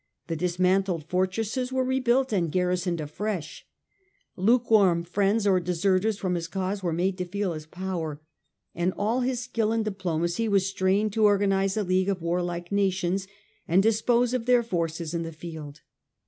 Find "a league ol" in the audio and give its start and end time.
11.77-12.15